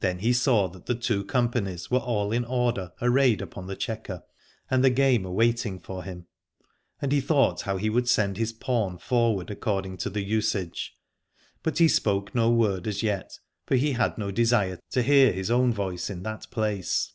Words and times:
Then 0.00 0.20
he 0.20 0.32
saw 0.32 0.66
that 0.68 0.86
the 0.86 0.94
two 0.94 1.22
companies 1.22 1.90
were 1.90 1.98
all 1.98 2.32
in 2.32 2.46
order 2.46 2.92
arrayed 3.02 3.42
upon 3.42 3.66
the 3.66 3.76
chequer, 3.76 4.22
and 4.70 4.82
the 4.82 4.88
game 4.88 5.26
awaiting 5.26 5.78
for 5.78 6.04
him: 6.04 6.26
and 7.02 7.12
he 7.12 7.20
thought 7.20 7.60
how 7.60 7.76
he 7.76 7.90
would 7.90 8.08
send 8.08 8.38
his 8.38 8.54
pawn 8.54 8.96
forward 8.96 9.50
accord 9.50 9.84
ing 9.84 9.98
to 9.98 10.08
the 10.08 10.22
usage, 10.22 10.96
but 11.62 11.76
he 11.76 11.86
spoke 11.86 12.34
no 12.34 12.50
word 12.50 12.86
as 12.86 13.02
yet, 13.02 13.38
for 13.66 13.76
he 13.76 13.92
had 13.92 14.16
no 14.16 14.30
desire 14.30 14.80
to 14.92 15.02
hear 15.02 15.30
his 15.32 15.50
own 15.50 15.70
voice 15.70 16.08
in 16.08 16.22
that 16.22 16.50
place. 16.50 17.12